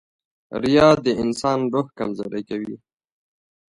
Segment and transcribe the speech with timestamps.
[0.61, 2.75] •ریا د انسان روح کمزوری کوي.